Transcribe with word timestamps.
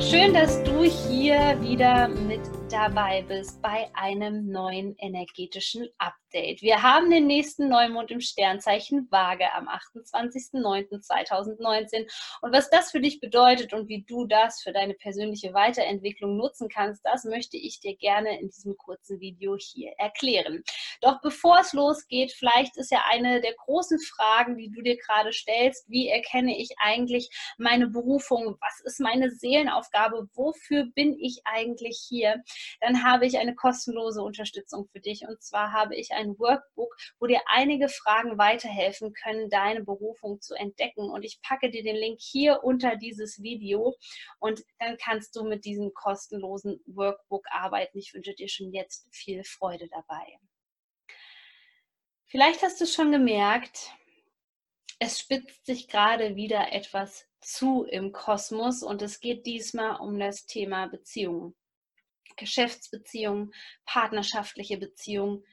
Schön, 0.00 0.34
dass 0.34 0.62
du 0.64 0.82
hier 0.82 1.56
wieder 1.60 2.08
mit 2.08 2.40
dabei 2.68 3.22
bist 3.22 3.62
bei 3.62 3.88
einem 3.94 4.50
neuen 4.50 4.96
energetischen 4.98 5.88
Update. 5.98 6.23
Wir 6.34 6.82
haben 6.82 7.10
den 7.10 7.28
nächsten 7.28 7.68
Neumond 7.68 8.10
im 8.10 8.20
Sternzeichen 8.20 9.06
Waage 9.12 9.52
am 9.52 9.68
28.09.2019 9.68 12.10
und 12.42 12.52
was 12.52 12.68
das 12.70 12.90
für 12.90 13.00
dich 13.00 13.20
bedeutet 13.20 13.72
und 13.72 13.88
wie 13.88 14.02
du 14.02 14.26
das 14.26 14.60
für 14.60 14.72
deine 14.72 14.94
persönliche 14.94 15.54
Weiterentwicklung 15.54 16.36
nutzen 16.36 16.68
kannst, 16.68 17.04
das 17.04 17.22
möchte 17.24 17.56
ich 17.56 17.78
dir 17.78 17.94
gerne 17.96 18.40
in 18.40 18.48
diesem 18.48 18.76
kurzen 18.76 19.20
Video 19.20 19.56
hier 19.56 19.92
erklären. 19.98 20.64
Doch 21.00 21.20
bevor 21.20 21.60
es 21.60 21.72
losgeht, 21.72 22.32
vielleicht 22.32 22.76
ist 22.78 22.90
ja 22.90 23.04
eine 23.08 23.40
der 23.40 23.54
großen 23.54 24.00
Fragen, 24.00 24.56
die 24.56 24.70
du 24.70 24.82
dir 24.82 24.96
gerade 24.96 25.32
stellst, 25.32 25.88
wie 25.88 26.08
erkenne 26.08 26.58
ich 26.58 26.70
eigentlich 26.78 27.30
meine 27.58 27.86
Berufung? 27.86 28.56
Was 28.60 28.80
ist 28.84 28.98
meine 28.98 29.30
Seelenaufgabe? 29.30 30.28
Wofür 30.34 30.86
bin 30.96 31.16
ich 31.16 31.42
eigentlich 31.44 32.04
hier? 32.08 32.42
dann 32.80 33.02
habe 33.02 33.26
ich 33.26 33.38
eine 33.38 33.54
kostenlose 33.54 34.22
Unterstützung 34.22 34.86
für 34.86 35.00
dich. 35.00 35.26
Und 35.26 35.42
zwar 35.42 35.72
habe 35.72 35.96
ich 35.96 36.12
ein 36.12 36.23
Workbook, 36.38 36.96
wo 37.18 37.26
dir 37.26 37.40
einige 37.46 37.88
Fragen 37.88 38.38
weiterhelfen 38.38 39.12
können, 39.12 39.50
deine 39.50 39.84
Berufung 39.84 40.40
zu 40.40 40.54
entdecken. 40.54 41.10
Und 41.10 41.24
ich 41.24 41.40
packe 41.42 41.70
dir 41.70 41.82
den 41.82 41.96
Link 41.96 42.20
hier 42.20 42.64
unter 42.64 42.96
dieses 42.96 43.42
Video 43.42 43.96
und 44.38 44.62
dann 44.78 44.96
kannst 44.96 45.36
du 45.36 45.44
mit 45.44 45.64
diesem 45.64 45.92
kostenlosen 45.94 46.80
Workbook 46.86 47.46
arbeiten. 47.50 47.98
Ich 47.98 48.14
wünsche 48.14 48.34
dir 48.34 48.48
schon 48.48 48.72
jetzt 48.72 49.06
viel 49.10 49.44
Freude 49.44 49.88
dabei. 49.88 50.38
Vielleicht 52.26 52.62
hast 52.62 52.80
du 52.80 52.86
schon 52.86 53.12
gemerkt, 53.12 53.92
es 54.98 55.18
spitzt 55.18 55.66
sich 55.66 55.88
gerade 55.88 56.34
wieder 56.36 56.72
etwas 56.72 57.26
zu 57.40 57.84
im 57.84 58.12
Kosmos 58.12 58.82
und 58.82 59.02
es 59.02 59.20
geht 59.20 59.44
diesmal 59.46 60.00
um 60.00 60.18
das 60.18 60.46
Thema 60.46 60.86
Beziehungen. 60.86 61.54
Geschäftsbeziehungen, 62.36 63.52
partnerschaftliche 63.84 64.78
Beziehungen. 64.78 65.44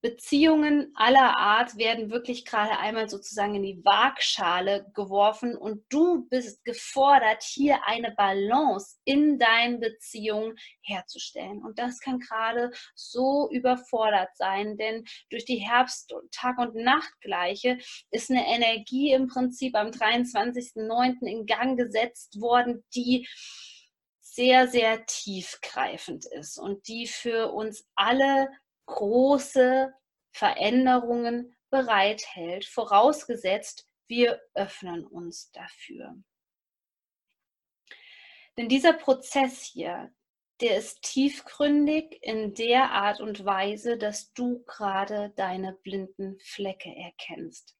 Beziehungen 0.00 0.92
aller 0.94 1.36
Art 1.36 1.76
werden 1.76 2.10
wirklich 2.10 2.44
gerade 2.44 2.78
einmal 2.78 3.08
sozusagen 3.08 3.56
in 3.56 3.64
die 3.64 3.84
Waagschale 3.84 4.86
geworfen 4.94 5.56
und 5.56 5.84
du 5.88 6.28
bist 6.28 6.64
gefordert, 6.64 7.42
hier 7.42 7.80
eine 7.84 8.12
Balance 8.12 8.96
in 9.04 9.40
deinen 9.40 9.80
Beziehungen 9.80 10.56
herzustellen. 10.82 11.64
Und 11.64 11.80
das 11.80 11.98
kann 11.98 12.20
gerade 12.20 12.70
so 12.94 13.48
überfordert 13.50 14.30
sein, 14.36 14.76
denn 14.76 15.04
durch 15.30 15.44
die 15.44 15.56
Herbst- 15.56 16.14
Tag- 16.30 16.58
und 16.58 16.76
Nachtgleiche 16.76 17.78
ist 18.10 18.30
eine 18.30 18.46
Energie 18.46 19.12
im 19.12 19.26
Prinzip 19.26 19.74
am 19.74 19.90
23.09. 19.90 21.26
in 21.26 21.46
Gang 21.46 21.76
gesetzt 21.76 22.40
worden, 22.40 22.84
die 22.94 23.26
sehr, 24.20 24.68
sehr 24.68 25.04
tiefgreifend 25.06 26.24
ist 26.26 26.58
und 26.58 26.86
die 26.86 27.08
für 27.08 27.50
uns 27.52 27.84
alle 27.96 28.48
große 28.88 29.94
Veränderungen 30.32 31.54
bereithält, 31.70 32.64
vorausgesetzt, 32.64 33.86
wir 34.08 34.40
öffnen 34.54 35.06
uns 35.06 35.52
dafür. 35.52 36.16
Denn 38.56 38.68
dieser 38.68 38.94
Prozess 38.94 39.62
hier, 39.62 40.12
der 40.60 40.76
ist 40.78 41.02
tiefgründig 41.02 42.18
in 42.22 42.54
der 42.54 42.90
Art 42.90 43.20
und 43.20 43.44
Weise, 43.44 43.96
dass 43.96 44.32
du 44.32 44.64
gerade 44.64 45.32
deine 45.36 45.74
blinden 45.74 46.38
Flecke 46.40 46.92
erkennst. 46.96 47.76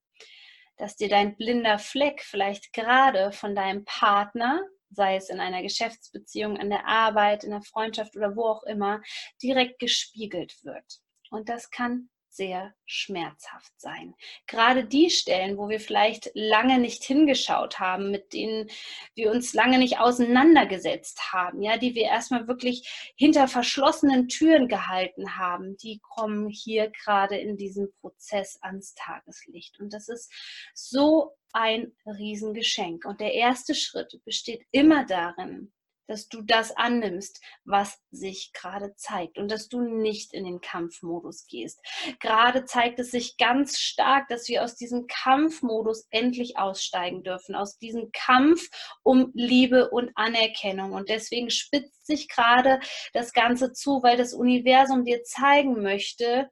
Dass 0.77 0.95
dir 0.95 1.09
dein 1.09 1.37
blinder 1.37 1.81
Fleck 1.81 2.23
vielleicht 2.23 2.73
gerade 2.73 3.33
von 3.33 3.57
deinem 3.57 3.85
Partner 3.85 4.63
sei 4.91 5.17
es 5.17 5.29
in 5.29 5.41
einer 5.41 5.63
Geschäftsbeziehung, 5.63 6.57
an 6.59 6.71
der 6.71 6.87
Arbeit, 6.87 7.45
in 7.45 7.51
der 7.51 7.63
Freundschaft 7.63 8.17
oder 8.17 8.37
wo 8.37 8.45
auch 8.47 8.63
immer, 8.65 9.03
direkt 9.43 9.79
gespiegelt 9.79 10.65
wird. 10.65 11.01
Und 11.31 11.49
das 11.49 11.71
kann 11.71 12.09
sehr 12.31 12.75
schmerzhaft 12.87 13.73
sein. 13.79 14.15
Gerade 14.47 14.85
die 14.85 15.11
Stellen, 15.11 15.59
wo 15.59 15.69
wir 15.69 15.81
vielleicht 15.81 16.31
lange 16.35 16.79
nicht 16.79 17.03
hingeschaut 17.03 17.81
haben, 17.81 18.11
mit 18.11 18.33
denen 18.33 18.71
wir 19.15 19.31
uns 19.31 19.55
lange 19.55 19.79
nicht 19.79 19.99
auseinandergesetzt 19.99 21.33
haben, 21.33 21.63
ja, 21.63 21.79
die 21.79 21.95
wir 21.95 22.05
erstmal 22.05 22.47
wirklich 22.47 23.13
hinter 23.17 23.49
verschlossenen 23.49 24.29
Türen 24.29 24.69
gehalten 24.69 25.37
haben, 25.37 25.77
die 25.79 26.01
kommen 26.01 26.49
hier 26.49 26.91
gerade 26.91 27.37
in 27.37 27.57
diesem 27.57 27.91
Prozess 28.01 28.59
ans 28.63 28.95
Tageslicht. 28.95 29.81
Und 29.81 29.93
das 29.93 30.09
ist 30.09 30.33
so 30.75 31.33
ein 31.53 31.93
Riesengeschenk. 32.07 33.05
Und 33.05 33.21
der 33.21 33.35
erste 33.35 33.75
Schritt 33.75 34.21
besteht 34.25 34.65
immer 34.71 35.05
darin, 35.07 35.73
dass 36.09 36.29
du 36.29 36.43
das 36.43 36.77
annimmst, 36.77 37.41
was 37.65 38.01
sich 38.11 38.53
gerade 38.53 38.95
zeigt 38.97 39.39
und 39.39 39.51
dass 39.51 39.69
du 39.69 39.81
nicht 39.81 40.33
in 40.33 40.45
den 40.45 40.61
Kampfmodus 40.61 41.47
gehst. 41.47 41.81
Gerade 42.19 42.65
zeigt 42.65 42.99
es 42.99 43.11
sich 43.11 43.37
ganz 43.37 43.79
stark, 43.79 44.29
dass 44.29 44.49
wir 44.49 44.65
aus 44.65 44.75
diesem 44.75 45.07
Kampfmodus 45.07 46.07
endlich 46.11 46.59
aussteigen 46.59 47.23
dürfen, 47.23 47.55
aus 47.55 47.79
diesem 47.79 48.11
Kampf 48.13 48.69
um 49.03 49.31
Liebe 49.35 49.91
und 49.91 50.11
Anerkennung. 50.17 50.93
Und 50.93 51.09
deswegen 51.09 51.51
spitzt 51.51 52.07
sich 52.07 52.29
gerade 52.29 52.81
das 53.13 53.33
Ganze 53.33 53.73
zu, 53.73 54.03
weil 54.03 54.17
das 54.17 54.35
Universum 54.35 55.05
dir 55.05 55.23
zeigen 55.23 55.83
möchte, 55.83 56.51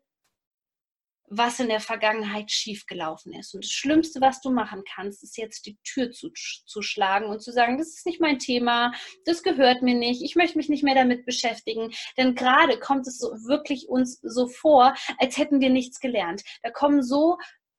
was 1.28 1.60
in 1.60 1.68
der 1.68 1.80
Vergangenheit 1.80 2.50
schiefgelaufen 2.50 3.32
ist. 3.32 3.54
Und 3.54 3.64
das 3.64 3.70
Schlimmste, 3.70 4.20
was 4.20 4.40
du 4.40 4.50
machen 4.50 4.82
kannst, 4.94 5.22
ist 5.22 5.36
jetzt 5.36 5.66
die 5.66 5.76
Tür 5.84 6.10
zu, 6.12 6.30
zu 6.32 6.82
schlagen 6.82 7.26
und 7.26 7.42
zu 7.42 7.52
sagen, 7.52 7.78
das 7.78 7.88
ist 7.88 8.06
nicht 8.06 8.20
mein 8.20 8.38
Thema, 8.38 8.92
das 9.24 9.42
gehört 9.42 9.82
mir 9.82 9.94
nicht, 9.94 10.22
ich 10.22 10.36
möchte 10.36 10.56
mich 10.56 10.68
nicht 10.68 10.84
mehr 10.84 10.94
damit 10.94 11.26
beschäftigen. 11.26 11.92
Denn 12.16 12.34
gerade 12.34 12.78
kommt 12.78 13.06
es 13.06 13.18
so 13.18 13.28
wirklich 13.46 13.88
uns 13.88 14.20
so 14.22 14.46
vor, 14.46 14.94
als 15.18 15.36
hätten 15.36 15.60
wir 15.60 15.70
nichts 15.70 16.00
gelernt. 16.00 16.42
Da 16.62 16.70
kommen 16.70 17.02
so 17.02 17.38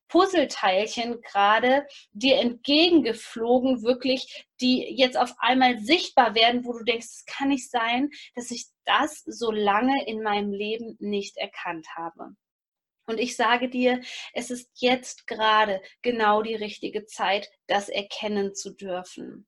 Puzzleteilchen 0.10 1.22
gerade 1.22 1.86
dir 2.14 2.38
entgegengeflogen, 2.38 3.84
wirklich, 3.84 4.48
die 4.62 4.84
jetzt 4.96 5.18
auf 5.18 5.34
einmal 5.40 5.80
sichtbar 5.80 6.36
werden, 6.36 6.66
wo 6.66 6.78
du 6.78 6.84
denkst, 6.84 7.08
es 7.08 7.26
kann 7.26 7.50
nicht 7.50 7.70
sein, 7.70 8.10
dass 8.36 8.52
ich 8.52 8.68
das 8.86 9.24
so 9.26 9.52
lange 9.52 10.06
in 10.08 10.24
meinem 10.24 10.52
Leben 10.52 10.96
nicht 11.00 11.38
erkannt 11.38 11.88
habe. 11.96 12.36
Und 13.08 13.20
ich 13.20 13.36
sage 13.36 13.70
dir, 13.70 14.02
es 14.34 14.52
ist 14.52 14.70
jetzt 14.76 15.28
gerade 15.28 15.82
genau 16.02 16.42
die 16.42 16.56
richtige 16.56 17.06
Zeit, 17.06 17.50
das 17.66 17.90
erkennen 17.90 18.54
zu 18.54 18.72
dürfen. 18.72 19.48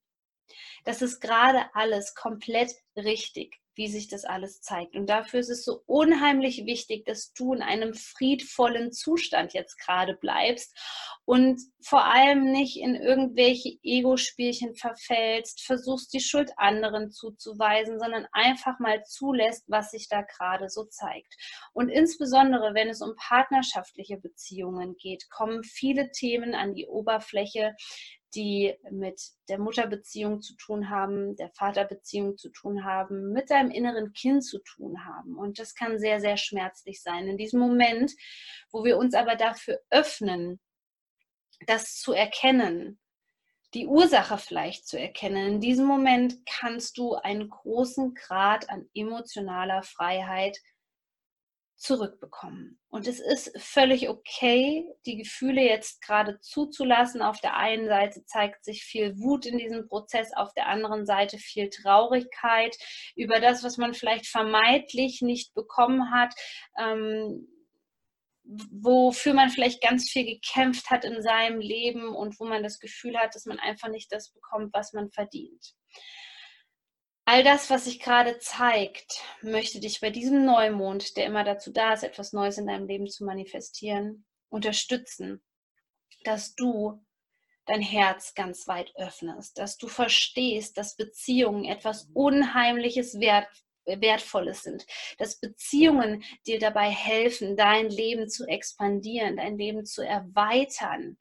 Das 0.86 1.02
ist 1.02 1.20
gerade 1.20 1.70
alles 1.74 2.16
komplett 2.16 2.74
richtig 2.96 3.60
wie 3.80 3.88
sich 3.88 4.10
das 4.10 4.26
alles 4.26 4.60
zeigt. 4.60 4.98
Und 4.98 5.10
dafür 5.10 5.40
ist 5.40 5.50
es 5.50 5.64
so 5.64 5.82
unheimlich 5.86 6.66
wichtig, 6.66 7.06
dass 7.06 7.32
du 7.32 7.54
in 7.54 7.62
einem 7.62 7.94
friedvollen 7.94 8.92
Zustand 8.92 9.54
jetzt 9.54 9.80
gerade 9.80 10.16
bleibst 10.16 10.78
und 11.24 11.62
vor 11.82 12.04
allem 12.04 12.52
nicht 12.52 12.76
in 12.76 12.96
irgendwelche 12.96 13.78
Ego-Spielchen 13.82 14.76
verfällst, 14.76 15.62
versuchst 15.62 16.12
die 16.14 16.20
Schuld 16.20 16.52
anderen 16.58 17.10
zuzuweisen, 17.10 18.00
sondern 18.00 18.28
einfach 18.34 18.80
mal 18.80 19.02
zulässt, 19.06 19.64
was 19.68 19.92
sich 19.92 20.10
da 20.10 20.24
gerade 20.24 20.68
so 20.70 20.84
zeigt. 20.84 21.34
Und 21.72 21.88
insbesondere, 21.88 22.74
wenn 22.74 22.90
es 22.90 23.02
um 23.02 23.16
partnerschaftliche 23.16 24.18
Beziehungen 24.18 24.98
geht, 24.98 25.30
kommen 25.30 25.64
viele 25.64 26.12
Themen 26.12 26.54
an 26.54 26.74
die 26.74 26.88
Oberfläche, 26.88 27.76
die 28.36 28.76
mit 28.92 29.22
der 29.48 29.60
Mutterbeziehung 29.60 30.42
zu 30.42 30.56
tun 30.56 30.90
haben, 30.90 31.36
der 31.36 31.50
Vaterbeziehung 31.50 32.38
zu 32.38 32.50
tun 32.50 32.84
haben, 32.84 33.32
mit 33.32 33.50
deinem 33.50 33.72
inneren 33.72 34.14
Kind 34.14 34.44
zu 34.44 34.60
tun 34.60 35.06
haben. 35.06 35.38
Und 35.38 35.60
das 35.60 35.74
kann 35.74 36.00
sehr, 36.00 36.20
sehr 36.20 36.38
schmerzlich 36.38 37.02
sein. 37.02 37.28
In 37.28 37.38
diesem 37.38 37.60
Moment, 37.60 38.14
wo 38.72 38.84
wir 38.84 38.98
uns 38.98 39.16
aber 39.16 39.36
dafür 39.36 39.80
öffnen, 39.90 40.60
das 41.66 41.96
zu 41.96 42.14
erkennen, 42.14 43.00
die 43.74 43.88
Ursache 43.88 44.38
vielleicht 44.38 44.88
zu 44.88 45.00
erkennen, 45.00 45.56
in 45.56 45.62
diesem 45.62 45.86
Moment 45.86 46.38
kannst 46.46 46.98
du 46.98 47.16
einen 47.16 47.50
großen 47.50 48.16
Grad 48.16 48.70
an 48.70 48.90
emotionaler 48.94 49.84
Freiheit 49.84 50.58
zurückbekommen. 51.80 52.78
Und 52.90 53.08
es 53.08 53.20
ist 53.20 53.52
völlig 53.58 54.10
okay, 54.10 54.86
die 55.06 55.18
Gefühle 55.18 55.62
jetzt 55.62 56.02
gerade 56.02 56.40
zuzulassen. 56.42 57.22
Auf 57.22 57.40
der 57.40 57.56
einen 57.56 57.88
Seite 57.88 58.26
zeigt 58.26 58.66
sich 58.66 58.84
viel 58.84 59.18
Wut 59.18 59.46
in 59.46 59.58
diesem 59.58 59.88
Prozess, 59.88 60.32
auf 60.36 60.54
der 60.54 60.68
anderen 60.68 61.06
Seite 61.06 61.38
viel 61.38 61.70
Traurigkeit 61.70 62.76
über 63.16 63.40
das, 63.40 63.64
was 63.64 63.78
man 63.78 63.94
vielleicht 63.94 64.28
vermeintlich 64.28 65.22
nicht 65.22 65.54
bekommen 65.54 66.12
hat. 66.12 66.34
Ähm, 66.78 67.48
wofür 68.72 69.34
man 69.36 69.50
vielleicht 69.50 69.82
ganz 69.82 70.10
viel 70.10 70.26
gekämpft 70.26 70.90
hat 70.90 71.06
in 71.06 71.22
seinem 71.22 71.60
Leben 71.60 72.16
und 72.16 72.40
wo 72.40 72.46
man 72.46 72.64
das 72.64 72.80
Gefühl 72.80 73.16
hat, 73.18 73.36
dass 73.36 73.46
man 73.46 73.60
einfach 73.60 73.90
nicht 73.90 74.12
das 74.12 74.32
bekommt, 74.32 74.74
was 74.74 74.92
man 74.94 75.12
verdient. 75.12 75.76
All 77.32 77.44
das, 77.44 77.70
was 77.70 77.86
sich 77.86 78.00
gerade 78.00 78.40
zeigt, 78.40 79.22
möchte 79.44 79.80
dich 79.80 80.02
bei 80.02 80.10
diesem 80.10 80.46
Neumond, 80.46 81.16
der 81.16 81.28
immer 81.28 81.44
dazu 81.44 81.72
da 81.72 81.94
ist, 81.94 82.04
etwas 82.04 82.34
Neues 82.34 82.58
in 82.58 82.66
deinem 82.66 82.88
Leben 82.88 83.08
zu 83.08 83.24
manifestieren, 83.24 84.26
unterstützen, 84.50 85.40
dass 86.24 86.56
du 86.56 87.06
dein 87.68 87.84
Herz 87.84 88.34
ganz 88.34 88.68
weit 88.68 88.92
öffnest, 88.96 89.60
dass 89.60 89.78
du 89.78 89.88
verstehst, 89.88 90.76
dass 90.80 90.96
Beziehungen 90.96 91.66
etwas 91.66 92.10
Unheimliches 92.16 93.20
wert, 93.20 93.48
Wertvolles 93.86 94.64
sind, 94.64 94.88
dass 95.20 95.40
Beziehungen 95.40 96.24
dir 96.48 96.58
dabei 96.58 96.90
helfen, 96.90 97.56
dein 97.56 97.92
Leben 97.92 98.28
zu 98.28 98.48
expandieren, 98.48 99.38
dein 99.38 99.56
Leben 99.56 99.86
zu 99.86 100.02
erweitern, 100.02 101.20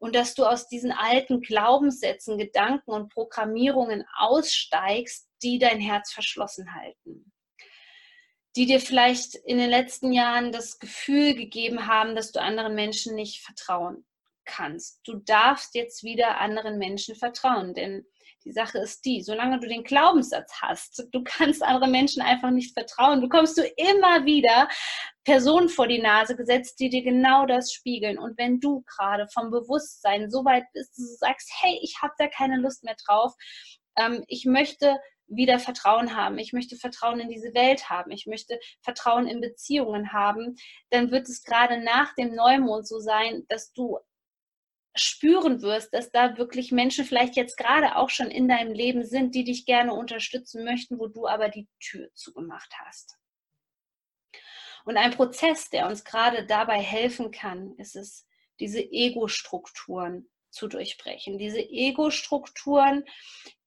und 0.00 0.16
dass 0.16 0.34
du 0.34 0.46
aus 0.46 0.66
diesen 0.66 0.92
alten 0.92 1.42
Glaubenssätzen, 1.42 2.38
Gedanken 2.38 2.90
und 2.90 3.12
Programmierungen 3.12 4.04
aussteigst, 4.18 5.28
die 5.42 5.58
dein 5.58 5.78
Herz 5.78 6.10
verschlossen 6.10 6.74
halten. 6.74 7.30
Die 8.56 8.66
dir 8.66 8.80
vielleicht 8.80 9.34
in 9.34 9.58
den 9.58 9.70
letzten 9.70 10.10
Jahren 10.10 10.52
das 10.52 10.78
Gefühl 10.78 11.34
gegeben 11.34 11.86
haben, 11.86 12.16
dass 12.16 12.32
du 12.32 12.40
anderen 12.40 12.74
Menschen 12.74 13.14
nicht 13.14 13.42
vertrauen 13.42 14.06
kannst. 14.46 15.00
Du 15.04 15.16
darfst 15.18 15.74
jetzt 15.74 16.02
wieder 16.02 16.38
anderen 16.38 16.78
Menschen 16.78 17.14
vertrauen, 17.14 17.74
denn 17.74 18.06
die 18.44 18.52
Sache 18.52 18.78
ist 18.78 19.04
die, 19.04 19.22
solange 19.22 19.60
du 19.60 19.68
den 19.68 19.84
Glaubenssatz 19.84 20.52
hast, 20.62 21.06
du 21.12 21.22
kannst 21.22 21.62
anderen 21.62 21.90
Menschen 21.90 22.22
einfach 22.22 22.50
nicht 22.50 22.72
vertrauen, 22.72 23.20
bekommst 23.20 23.58
du 23.58 23.62
immer 23.62 24.24
wieder 24.24 24.68
Personen 25.24 25.68
vor 25.68 25.86
die 25.86 26.00
Nase 26.00 26.36
gesetzt, 26.36 26.80
die 26.80 26.88
dir 26.88 27.02
genau 27.02 27.46
das 27.46 27.72
spiegeln. 27.72 28.18
Und 28.18 28.38
wenn 28.38 28.60
du 28.60 28.82
gerade 28.82 29.28
vom 29.32 29.50
Bewusstsein 29.50 30.30
so 30.30 30.44
weit 30.44 30.64
bist, 30.72 30.90
dass 30.90 31.06
du 31.06 31.16
sagst, 31.16 31.50
hey, 31.60 31.78
ich 31.82 31.98
habe 32.02 32.14
da 32.18 32.28
keine 32.28 32.56
Lust 32.56 32.84
mehr 32.84 32.96
drauf, 33.04 33.34
ähm, 33.96 34.24
ich 34.26 34.46
möchte 34.46 34.98
wieder 35.30 35.58
Vertrauen 35.58 36.16
haben, 36.16 36.38
ich 36.38 36.52
möchte 36.52 36.76
Vertrauen 36.76 37.20
in 37.20 37.28
diese 37.28 37.54
Welt 37.54 37.88
haben, 37.88 38.10
ich 38.10 38.26
möchte 38.26 38.58
Vertrauen 38.82 39.28
in 39.28 39.40
Beziehungen 39.40 40.12
haben, 40.12 40.56
dann 40.90 41.10
wird 41.12 41.28
es 41.28 41.44
gerade 41.44 41.78
nach 41.82 42.14
dem 42.14 42.34
Neumond 42.34 42.86
so 42.88 42.98
sein, 42.98 43.44
dass 43.48 43.72
du 43.72 43.98
spüren 44.96 45.62
wirst, 45.62 45.94
dass 45.94 46.10
da 46.10 46.36
wirklich 46.36 46.72
Menschen 46.72 47.04
vielleicht 47.04 47.36
jetzt 47.36 47.56
gerade 47.56 47.96
auch 47.96 48.10
schon 48.10 48.30
in 48.30 48.48
deinem 48.48 48.72
Leben 48.72 49.04
sind, 49.04 49.34
die 49.34 49.44
dich 49.44 49.64
gerne 49.64 49.94
unterstützen 49.94 50.64
möchten, 50.64 50.98
wo 50.98 51.06
du 51.06 51.26
aber 51.26 51.48
die 51.48 51.68
Tür 51.78 52.08
zugemacht 52.14 52.72
hast. 52.84 53.16
Und 54.84 54.96
ein 54.96 55.12
Prozess, 55.12 55.68
der 55.70 55.86
uns 55.86 56.04
gerade 56.04 56.46
dabei 56.46 56.80
helfen 56.80 57.30
kann, 57.30 57.74
ist 57.76 57.96
es, 57.96 58.26
diese 58.58 58.80
Ego-Strukturen 58.80 60.28
zu 60.50 60.68
durchbrechen. 60.68 61.38
Diese 61.38 61.60
Ego-Strukturen, 61.60 63.04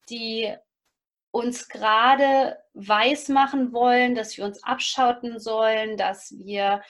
die 0.09 0.55
uns 1.31 1.67
gerade 1.67 2.57
weiß 2.73 3.29
machen 3.29 3.73
wollen, 3.73 4.13
dass 4.13 4.37
wir 4.37 4.45
uns 4.45 4.61
abschotten 4.63 5.39
sollen, 5.39 5.97
dass 5.97 6.31
wir 6.37 6.83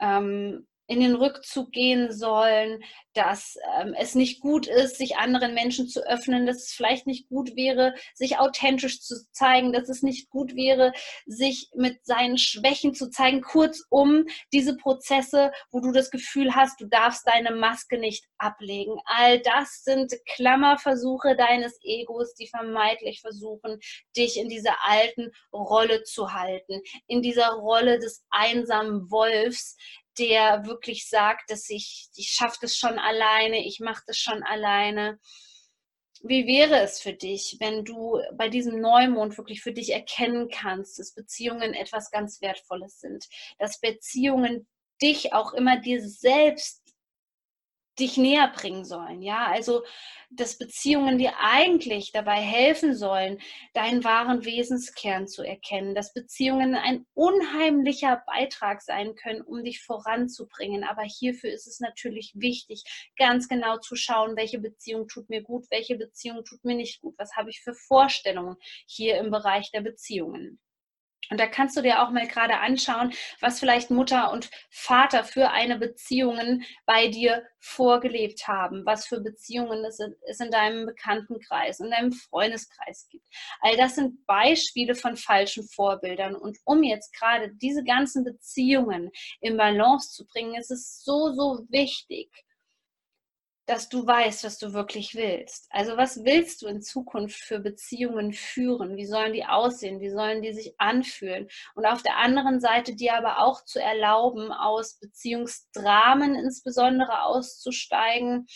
ähm, 0.00 0.66
in 0.86 1.00
den 1.00 1.14
Rückzug 1.16 1.72
gehen 1.72 2.12
sollen, 2.12 2.82
dass 3.14 3.56
ähm, 3.80 3.94
es 3.98 4.14
nicht 4.14 4.40
gut 4.40 4.66
ist, 4.66 4.98
sich 4.98 5.16
anderen 5.16 5.54
Menschen 5.54 5.88
zu 5.88 6.06
öffnen, 6.06 6.46
dass 6.46 6.58
es 6.58 6.72
vielleicht 6.72 7.06
nicht 7.06 7.28
gut 7.28 7.56
wäre, 7.56 7.94
sich 8.14 8.38
authentisch 8.38 9.00
zu 9.00 9.16
zeigen, 9.32 9.72
dass 9.72 9.88
es 9.88 10.02
nicht 10.02 10.30
gut 10.30 10.54
wäre, 10.54 10.92
sich 11.26 11.70
mit 11.74 12.04
seinen 12.04 12.38
Schwächen 12.38 12.94
zu 12.94 13.10
zeigen. 13.10 13.40
Kurzum, 13.40 14.26
diese 14.52 14.76
Prozesse, 14.76 15.52
wo 15.70 15.80
du 15.80 15.92
das 15.92 16.10
Gefühl 16.10 16.54
hast, 16.54 16.80
du 16.80 16.86
darfst 16.86 17.26
deine 17.26 17.52
Maske 17.52 17.98
nicht 17.98 18.26
ablegen. 18.38 18.96
All 19.06 19.40
das 19.40 19.82
sind 19.82 20.12
Klammerversuche 20.34 21.36
deines 21.36 21.78
Egos, 21.82 22.34
die 22.34 22.48
vermeintlich 22.48 23.20
versuchen, 23.20 23.78
dich 24.16 24.38
in 24.38 24.48
dieser 24.48 24.76
alten 24.84 25.32
Rolle 25.52 26.02
zu 26.04 26.32
halten, 26.32 26.80
in 27.06 27.22
dieser 27.22 27.48
Rolle 27.48 27.98
des 27.98 28.24
einsamen 28.30 29.10
Wolfs, 29.10 29.76
der 30.18 30.66
wirklich 30.66 31.08
sagt, 31.08 31.50
dass 31.50 31.68
ich, 31.70 32.08
ich 32.14 32.28
schaffe 32.28 32.58
das 32.60 32.76
schon 32.76 32.98
alleine, 32.98 33.64
ich 33.64 33.80
mache 33.80 34.02
das 34.06 34.18
schon 34.18 34.42
alleine. 34.42 35.18
Wie 36.22 36.46
wäre 36.46 36.80
es 36.80 37.00
für 37.00 37.12
dich, 37.12 37.56
wenn 37.60 37.84
du 37.84 38.20
bei 38.34 38.48
diesem 38.48 38.80
Neumond 38.80 39.36
wirklich 39.36 39.62
für 39.62 39.72
dich 39.72 39.92
erkennen 39.92 40.48
kannst, 40.48 40.98
dass 40.98 41.12
Beziehungen 41.12 41.74
etwas 41.74 42.10
ganz 42.10 42.40
Wertvolles 42.40 43.00
sind, 43.00 43.26
dass 43.58 43.80
Beziehungen 43.80 44.66
dich 45.02 45.34
auch 45.34 45.52
immer 45.52 45.78
dir 45.78 46.00
selbst 46.00 46.85
dich 47.98 48.16
näher 48.16 48.52
bringen 48.54 48.84
sollen. 48.84 49.22
Ja, 49.22 49.46
also 49.46 49.82
dass 50.30 50.58
Beziehungen 50.58 51.18
dir 51.18 51.34
eigentlich 51.38 52.12
dabei 52.12 52.40
helfen 52.40 52.94
sollen, 52.94 53.38
deinen 53.74 54.04
wahren 54.04 54.44
Wesenskern 54.44 55.28
zu 55.28 55.42
erkennen, 55.42 55.94
dass 55.94 56.12
Beziehungen 56.12 56.74
ein 56.74 57.06
unheimlicher 57.14 58.22
Beitrag 58.26 58.82
sein 58.82 59.14
können, 59.14 59.42
um 59.42 59.62
dich 59.62 59.82
voranzubringen. 59.82 60.84
Aber 60.84 61.02
hierfür 61.02 61.50
ist 61.52 61.66
es 61.66 61.80
natürlich 61.80 62.32
wichtig, 62.34 62.82
ganz 63.16 63.48
genau 63.48 63.78
zu 63.78 63.94
schauen, 63.96 64.36
welche 64.36 64.58
Beziehung 64.58 65.06
tut 65.08 65.28
mir 65.30 65.42
gut, 65.42 65.66
welche 65.70 65.96
Beziehung 65.96 66.44
tut 66.44 66.64
mir 66.64 66.74
nicht 66.74 67.00
gut, 67.00 67.14
was 67.18 67.36
habe 67.36 67.50
ich 67.50 67.60
für 67.62 67.74
Vorstellungen 67.74 68.56
hier 68.86 69.18
im 69.18 69.30
Bereich 69.30 69.70
der 69.70 69.80
Beziehungen. 69.80 70.58
Und 71.30 71.40
da 71.40 71.46
kannst 71.46 71.76
du 71.76 71.82
dir 71.82 72.02
auch 72.02 72.10
mal 72.10 72.28
gerade 72.28 72.58
anschauen, 72.58 73.12
was 73.40 73.58
vielleicht 73.58 73.90
Mutter 73.90 74.30
und 74.32 74.48
Vater 74.70 75.24
für 75.24 75.50
eine 75.50 75.76
Beziehungen 75.76 76.64
bei 76.84 77.08
dir 77.08 77.42
vorgelebt 77.58 78.46
haben, 78.46 78.86
was 78.86 79.06
für 79.06 79.20
Beziehungen 79.20 79.84
es 79.84 79.98
in 80.40 80.50
deinem 80.52 80.86
Bekanntenkreis, 80.86 81.80
in 81.80 81.90
deinem 81.90 82.12
Freundeskreis 82.12 83.08
gibt. 83.10 83.26
All 83.60 83.76
das 83.76 83.96
sind 83.96 84.24
Beispiele 84.26 84.94
von 84.94 85.16
falschen 85.16 85.66
Vorbildern. 85.68 86.36
Und 86.36 86.58
um 86.64 86.84
jetzt 86.84 87.12
gerade 87.12 87.52
diese 87.54 87.82
ganzen 87.82 88.22
Beziehungen 88.22 89.10
in 89.40 89.56
Balance 89.56 90.12
zu 90.12 90.26
bringen, 90.26 90.54
ist 90.54 90.70
es 90.70 91.02
so, 91.02 91.32
so 91.32 91.66
wichtig, 91.70 92.30
dass 93.66 93.88
du 93.88 94.06
weißt, 94.06 94.44
was 94.44 94.58
du 94.58 94.72
wirklich 94.72 95.16
willst. 95.16 95.66
Also 95.70 95.96
was 95.96 96.24
willst 96.24 96.62
du 96.62 96.68
in 96.68 96.82
Zukunft 96.82 97.40
für 97.40 97.58
Beziehungen 97.58 98.32
führen? 98.32 98.96
Wie 98.96 99.06
sollen 99.06 99.32
die 99.32 99.44
aussehen? 99.44 100.00
Wie 100.00 100.10
sollen 100.10 100.40
die 100.40 100.52
sich 100.52 100.74
anfühlen? 100.78 101.48
Und 101.74 101.84
auf 101.84 102.02
der 102.02 102.16
anderen 102.16 102.60
Seite 102.60 102.94
dir 102.94 103.14
aber 103.14 103.40
auch 103.40 103.64
zu 103.64 103.80
erlauben, 103.82 104.52
aus 104.52 105.00
Beziehungsdramen 105.00 106.36
insbesondere 106.36 107.22
auszusteigen, 107.22 108.46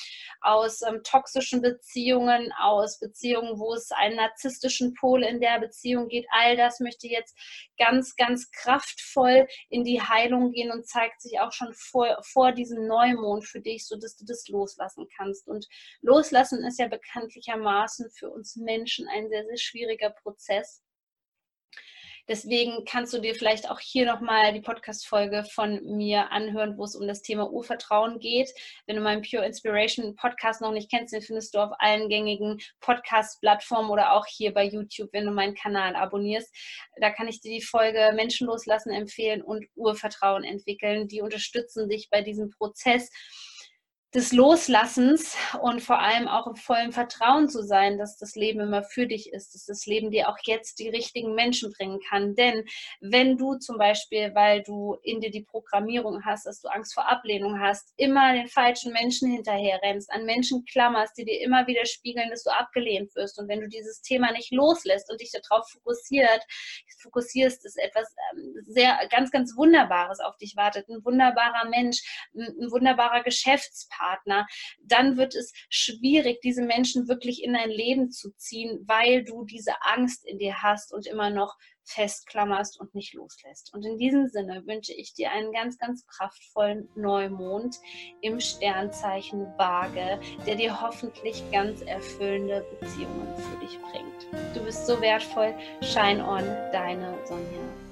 aus 0.41 0.83
ähm, 0.83 1.01
toxischen 1.03 1.61
Beziehungen, 1.61 2.53
aus 2.61 3.01
Beziehungen, 3.01 3.59
wo 3.59 3.75
es 3.75 3.91
einen 3.91 4.17
narzisstischen 4.17 4.95
Pol 4.95 5.25
in 5.25 5.41
der 5.41 5.59
Beziehung 5.59 6.07
geht. 6.07 6.27
All 6.31 6.57
das 6.57 6.79
möchte 6.79 7.09
jetzt 7.09 7.37
ganz, 7.79 8.15
ganz 8.15 8.49
kraftvoll 8.53 9.49
in 9.71 9.83
die 9.83 10.01
Heilung 10.01 10.53
gehen 10.53 10.71
und 10.71 10.87
zeigt 10.87 11.21
sich 11.21 11.41
auch 11.41 11.53
schon 11.53 11.73
vor, 11.73 12.17
vor 12.23 12.53
diesem 12.53 12.87
Neumond 12.87 13.45
für 13.45 13.61
dich, 13.61 13.89
sodass 13.89 14.17
du 14.17 14.25
das 14.25 14.47
loslassen 14.47 15.00
loslassen 15.01 15.09
kannst. 15.17 15.49
Und 15.49 15.67
loslassen 16.03 16.65
ist 16.65 16.79
ja 16.79 16.89
bekanntlichermaßen 16.89 18.11
für 18.11 18.31
uns 18.31 18.57
Menschen 18.57 19.09
ein 19.09 19.29
sehr, 19.29 19.45
sehr 19.47 19.59
schwieriger 19.59 20.11
Prozess. 20.11 20.83
Deswegen 22.29 22.85
kannst 22.85 23.13
du 23.13 23.19
dir 23.19 23.35
vielleicht 23.35 23.69
auch 23.69 23.81
hier 23.81 24.07
nochmal 24.07 24.53
die 24.53 24.61
Podcast-Folge 24.61 25.45
von 25.53 25.83
mir 25.97 26.31
anhören, 26.31 26.79
wo 26.79 26.85
es 26.85 26.95
um 26.95 27.09
das 27.09 27.23
Thema 27.23 27.51
Urvertrauen 27.51 28.21
geht. 28.21 28.53
Wenn 28.87 28.95
du 28.95 29.03
meinen 29.03 29.23
Pure 29.29 29.45
Inspiration 29.45 30.15
Podcast 30.15 30.61
noch 30.61 30.71
nicht 30.71 30.89
kennst, 30.89 31.13
den 31.13 31.23
findest 31.23 31.55
du 31.55 31.59
auf 31.59 31.73
allen 31.81 32.09
gängigen 32.09 32.61
Podcast-Plattformen 32.83 33.91
oder 33.91 34.13
auch 34.13 34.27
hier 34.27 34.55
bei 34.55 34.65
YouTube, 34.65 35.09
wenn 35.13 35.27
du 35.27 35.33
meinen 35.33 35.57
Kanal 35.57 35.97
abonnierst. 35.97 36.55
Da 37.01 37.11
kann 37.11 37.27
ich 37.27 37.41
dir 37.41 37.51
die 37.51 37.65
Folge 37.65 38.13
Menschen 38.15 38.47
loslassen 38.47 38.93
empfehlen 38.93 39.43
und 39.43 39.67
Urvertrauen 39.75 40.45
entwickeln. 40.45 41.09
Die 41.09 41.23
unterstützen 41.23 41.89
dich 41.89 42.11
bei 42.11 42.23
diesem 42.23 42.51
Prozess 42.51 43.11
des 44.13 44.33
Loslassens 44.33 45.37
und 45.63 45.83
vor 45.83 46.01
allem 46.01 46.27
auch 46.27 46.49
im 46.49 46.57
vollen 46.57 46.91
Vertrauen 46.91 47.49
zu 47.49 47.63
sein, 47.63 47.97
dass 47.97 48.19
das 48.19 48.35
Leben 48.35 48.59
immer 48.59 48.83
für 48.83 49.07
dich 49.07 49.33
ist, 49.33 49.55
dass 49.55 49.67
das 49.67 49.87
Leben 49.87 50.11
dir 50.11 50.29
auch 50.29 50.39
jetzt 50.43 50.81
die 50.81 50.89
richtigen 50.89 51.37
Menschen 51.37 51.71
bringen 51.71 52.01
kann. 52.09 52.35
Denn 52.35 52.65
wenn 53.01 53.39
du 53.39 53.55
zum 53.55 53.79
Beispiel, 53.79 54.35
weil 54.35 54.65
du 54.65 54.99
in 55.05 55.21
dir 55.21 55.31
die 55.31 55.45
Programmierung 55.45 56.25
hast, 56.25 56.45
dass 56.47 56.61
du 56.61 56.67
Angst 56.67 56.93
vor 56.93 57.09
Ablehnung 57.09 57.61
hast, 57.61 57.93
immer 57.97 58.33
den 58.33 58.49
falschen 58.49 58.93
Menschen 58.93 59.31
hinterher 59.31 59.81
rennst, 59.81 60.11
an 60.11 60.25
Menschen 60.25 60.65
klammerst, 60.65 61.17
die 61.17 61.25
dir 61.25 61.41
immer 61.41 61.69
wieder 61.69 61.87
spiegeln, 61.87 62.31
dass 62.31 62.43
du 62.43 62.51
abgelehnt 62.51 63.15
wirst 63.15 63.39
und 63.39 63.47
wenn 63.47 63.61
du 63.61 63.69
dieses 63.69 64.03
Thema 64.03 64.33
nicht 64.33 64.51
loslässt 64.51 65.09
und 65.09 65.21
dich 65.21 65.31
darauf 65.31 65.69
fokussiert, 65.71 66.45
fokussierst, 67.01 67.65
ist 67.65 67.79
etwas 67.79 68.13
ähm, 68.33 68.55
sehr, 68.67 68.99
ganz, 69.09 69.31
ganz 69.31 69.57
Wunderbares 69.57 70.19
auf 70.19 70.37
dich 70.37 70.57
wartet. 70.57 70.89
Ein 70.89 71.05
wunderbarer 71.05 71.69
Mensch, 71.69 72.03
ein 72.35 72.71
wunderbarer 72.73 73.23
Geschäftspartner, 73.23 74.00
Partner, 74.01 74.47
dann 74.83 75.17
wird 75.17 75.35
es 75.35 75.53
schwierig, 75.69 76.41
diese 76.43 76.63
Menschen 76.63 77.09
wirklich 77.09 77.43
in 77.43 77.53
dein 77.53 77.71
Leben 77.71 78.11
zu 78.11 78.31
ziehen, 78.37 78.85
weil 78.87 79.25
du 79.25 79.45
diese 79.45 79.73
Angst 79.83 80.27
in 80.27 80.39
dir 80.39 80.63
hast 80.63 80.93
und 80.93 81.07
immer 81.07 81.31
noch 81.31 81.57
festklammerst 81.85 82.79
und 82.81 82.95
nicht 82.95 83.15
loslässt. 83.15 83.73
Und 83.75 83.85
in 83.85 83.99
diesem 83.99 84.29
Sinne 84.29 84.63
wünsche 84.67 84.93
ich 84.93 85.15
dir 85.15 85.33
einen 85.33 85.53
ganz, 85.53 85.79
ganz 85.79 86.07
kraftvollen 86.07 86.89
Neumond 86.95 87.77
im 88.21 88.41
Sternzeichen 88.41 89.47
Waage, 89.59 90.21
der 90.47 90.55
dir 90.55 90.81
hoffentlich 90.81 91.43
ganz 91.51 91.83
erfüllende 91.83 92.65
Beziehungen 92.79 93.37
für 93.37 93.67
dich 93.67 93.79
bringt. 93.81 94.55
Du 94.55 94.65
bist 94.65 94.87
so 94.87 95.01
wertvoll. 95.01 95.55
Shine 95.83 96.25
on, 96.25 96.45
deine 96.73 97.19
Sonja. 97.27 97.90